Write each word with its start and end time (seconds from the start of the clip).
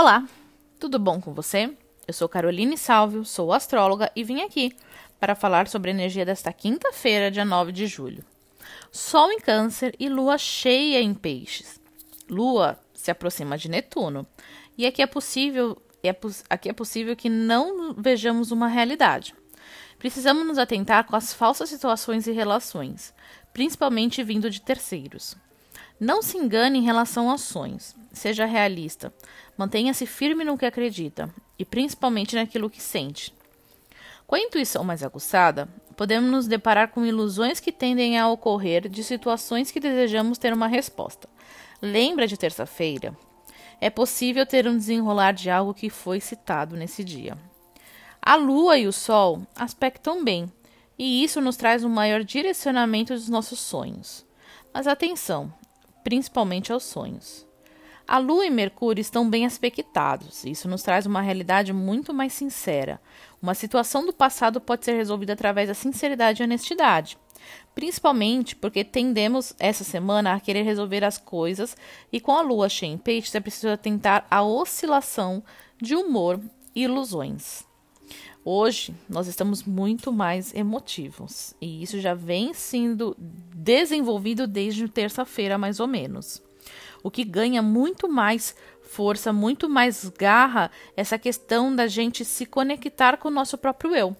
Olá, 0.00 0.24
tudo 0.78 0.96
bom 0.96 1.20
com 1.20 1.34
você? 1.34 1.76
Eu 2.06 2.14
sou 2.14 2.28
Caroline 2.28 2.78
Salvio, 2.78 3.24
sou 3.24 3.52
astróloga 3.52 4.12
e 4.14 4.22
vim 4.22 4.42
aqui 4.42 4.70
para 5.18 5.34
falar 5.34 5.66
sobre 5.66 5.90
a 5.90 5.92
energia 5.92 6.24
desta 6.24 6.52
quinta-feira, 6.52 7.32
dia 7.32 7.44
9 7.44 7.72
de 7.72 7.88
julho. 7.88 8.24
Sol 8.92 9.28
em 9.32 9.40
Câncer 9.40 9.96
e 9.98 10.08
lua 10.08 10.38
cheia 10.38 11.00
em 11.00 11.12
Peixes. 11.12 11.80
Lua 12.30 12.78
se 12.94 13.10
aproxima 13.10 13.58
de 13.58 13.68
Netuno 13.68 14.24
e 14.76 14.86
aqui 14.86 15.02
é 15.02 15.06
possível, 15.08 15.76
é, 16.00 16.14
aqui 16.48 16.68
é 16.68 16.72
possível 16.72 17.16
que 17.16 17.28
não 17.28 17.92
vejamos 17.94 18.52
uma 18.52 18.68
realidade. 18.68 19.34
Precisamos 19.98 20.46
nos 20.46 20.58
atentar 20.58 21.08
com 21.08 21.16
as 21.16 21.34
falsas 21.34 21.70
situações 21.70 22.28
e 22.28 22.30
relações, 22.30 23.12
principalmente 23.52 24.22
vindo 24.22 24.48
de 24.48 24.60
terceiros. 24.60 25.36
Não 26.00 26.22
se 26.22 26.38
engane 26.38 26.78
em 26.78 26.82
relação 26.82 27.28
aos 27.28 27.40
sonhos. 27.42 27.96
Seja 28.12 28.44
realista. 28.44 29.12
Mantenha-se 29.56 30.06
firme 30.06 30.44
no 30.44 30.56
que 30.56 30.64
acredita 30.64 31.28
e 31.58 31.64
principalmente 31.64 32.36
naquilo 32.36 32.70
que 32.70 32.80
sente. 32.80 33.34
Com 34.26 34.36
a 34.36 34.40
intuição 34.40 34.84
mais 34.84 35.02
aguçada, 35.02 35.68
podemos 35.96 36.30
nos 36.30 36.46
deparar 36.46 36.88
com 36.88 37.04
ilusões 37.04 37.58
que 37.58 37.72
tendem 37.72 38.18
a 38.18 38.28
ocorrer 38.28 38.88
de 38.88 39.02
situações 39.02 39.72
que 39.72 39.80
desejamos 39.80 40.38
ter 40.38 40.52
uma 40.52 40.68
resposta. 40.68 41.28
Lembra 41.82 42.26
de 42.26 42.36
terça-feira? 42.36 43.16
É 43.80 43.90
possível 43.90 44.46
ter 44.46 44.68
um 44.68 44.76
desenrolar 44.76 45.32
de 45.32 45.50
algo 45.50 45.74
que 45.74 45.90
foi 45.90 46.20
citado 46.20 46.76
nesse 46.76 47.02
dia. 47.02 47.36
A 48.20 48.36
lua 48.36 48.78
e 48.78 48.86
o 48.86 48.92
sol 48.92 49.42
aspectam 49.56 50.22
bem, 50.22 50.52
e 50.98 51.24
isso 51.24 51.40
nos 51.40 51.56
traz 51.56 51.82
um 51.82 51.88
maior 51.88 52.22
direcionamento 52.22 53.14
dos 53.14 53.28
nossos 53.28 53.58
sonhos. 53.58 54.26
Mas 54.74 54.86
atenção, 54.86 55.52
principalmente 56.02 56.72
aos 56.72 56.84
sonhos. 56.84 57.46
A 58.06 58.16
Lua 58.16 58.46
e 58.46 58.50
Mercúrio 58.50 59.02
estão 59.02 59.28
bem 59.28 59.44
aspectados, 59.44 60.42
e 60.42 60.52
isso 60.52 60.66
nos 60.66 60.82
traz 60.82 61.04
uma 61.04 61.20
realidade 61.20 61.74
muito 61.74 62.14
mais 62.14 62.32
sincera. 62.32 62.98
Uma 63.42 63.54
situação 63.54 64.06
do 64.06 64.14
passado 64.14 64.62
pode 64.62 64.86
ser 64.86 64.94
resolvida 64.94 65.34
através 65.34 65.68
da 65.68 65.74
sinceridade 65.74 66.42
e 66.42 66.44
honestidade, 66.44 67.18
principalmente 67.74 68.56
porque 68.56 68.82
tendemos 68.82 69.54
essa 69.58 69.84
semana 69.84 70.32
a 70.32 70.40
querer 70.40 70.62
resolver 70.62 71.04
as 71.04 71.18
coisas, 71.18 71.76
e 72.10 72.18
com 72.18 72.32
a 72.32 72.40
Lua 72.40 72.70
cheia 72.70 72.90
em 72.90 72.96
peixes 72.96 73.34
é 73.34 73.40
preciso 73.40 73.68
atentar 73.68 74.26
à 74.30 74.42
oscilação 74.42 75.44
de 75.76 75.94
humor 75.94 76.40
e 76.74 76.84
ilusões. 76.84 77.67
Hoje 78.44 78.94
nós 79.08 79.26
estamos 79.26 79.64
muito 79.64 80.12
mais 80.12 80.54
emotivos 80.54 81.54
e 81.60 81.82
isso 81.82 82.00
já 82.00 82.14
vem 82.14 82.54
sendo 82.54 83.16
desenvolvido 83.18 84.46
desde 84.46 84.88
terça-feira, 84.88 85.58
mais 85.58 85.80
ou 85.80 85.86
menos. 85.86 86.42
O 87.02 87.10
que 87.10 87.24
ganha 87.24 87.62
muito 87.62 88.08
mais 88.08 88.54
força, 88.82 89.32
muito 89.32 89.68
mais 89.68 90.08
garra, 90.18 90.70
essa 90.96 91.18
questão 91.18 91.74
da 91.74 91.86
gente 91.86 92.24
se 92.24 92.46
conectar 92.46 93.18
com 93.18 93.28
o 93.28 93.32
nosso 93.32 93.58
próprio 93.58 93.94
eu. 93.94 94.16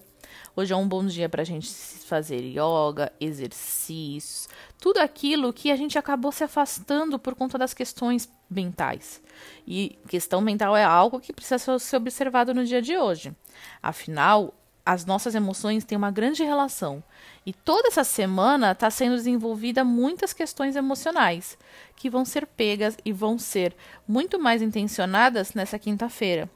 Hoje 0.59 0.73
é 0.73 0.75
um 0.75 0.89
bom 0.89 1.05
dia 1.05 1.29
para 1.29 1.41
a 1.41 1.45
gente 1.45 1.73
fazer 1.73 2.41
yoga, 2.41 3.13
exercícios, 3.17 4.49
tudo 4.77 4.97
aquilo 4.97 5.53
que 5.53 5.71
a 5.71 5.75
gente 5.77 5.97
acabou 5.97 6.33
se 6.33 6.43
afastando 6.43 7.17
por 7.17 7.33
conta 7.33 7.57
das 7.57 7.73
questões 7.73 8.29
mentais. 8.49 9.21
E 9.65 9.97
questão 10.09 10.41
mental 10.41 10.75
é 10.75 10.83
algo 10.83 11.21
que 11.21 11.31
precisa 11.31 11.79
ser 11.79 11.95
observado 11.95 12.53
no 12.53 12.65
dia 12.65 12.81
de 12.81 12.97
hoje. 12.97 13.33
Afinal, 13.81 14.53
as 14.85 15.05
nossas 15.05 15.33
emoções 15.33 15.85
têm 15.85 15.97
uma 15.97 16.11
grande 16.11 16.43
relação. 16.43 17.01
E 17.45 17.53
toda 17.53 17.87
essa 17.87 18.03
semana 18.03 18.73
está 18.73 18.89
sendo 18.89 19.15
desenvolvida 19.15 19.85
muitas 19.85 20.33
questões 20.33 20.75
emocionais 20.75 21.57
que 21.95 22.09
vão 22.09 22.25
ser 22.25 22.45
pegas 22.45 22.97
e 23.05 23.13
vão 23.13 23.39
ser 23.39 23.73
muito 24.05 24.37
mais 24.37 24.61
intencionadas 24.61 25.53
nessa 25.53 25.79
quinta-feira. 25.79 26.49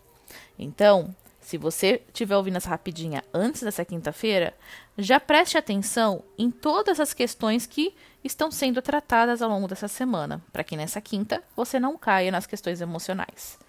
Então, 0.60 1.16
se 1.44 1.58
você 1.58 2.02
estiver 2.08 2.38
ouvindo 2.38 2.56
essa 2.56 2.70
rapidinha 2.70 3.22
antes 3.34 3.62
dessa 3.62 3.84
quinta-feira, 3.84 4.54
já 4.98 5.20
preste 5.20 5.58
atenção 5.58 6.24
em 6.38 6.50
todas 6.50 7.00
as 7.02 7.14
questões 7.14 7.66
que 7.66 7.94
estão 8.24 8.50
sendo 8.50 8.82
tratadas 8.82 9.42
ao 9.42 9.50
longo 9.50 9.68
dessa 9.68 9.90
semana, 9.90 10.42
para 10.54 10.64
que 10.64 10.78
nessa 10.78 11.02
quinta 11.02 11.44
você 11.56 11.80
não 11.80 11.98
caia 11.98 12.32
nas 12.32 12.48
questões 12.48 12.80
emocionais. 12.80 13.60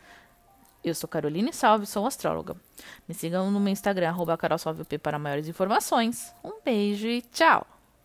Eu 0.84 0.94
sou 0.94 1.08
Caroline 1.08 1.52
Salve, 1.52 1.86
sou 1.86 2.06
astróloga. 2.06 2.54
Me 3.08 3.14
sigam 3.14 3.50
no 3.50 3.58
meu 3.58 3.72
Instagram, 3.72 4.10
arroba 4.10 4.38
para 5.02 5.18
maiores 5.18 5.48
informações. 5.48 6.32
Um 6.44 6.60
beijo 6.64 7.08
e 7.08 7.22
tchau! 7.22 7.73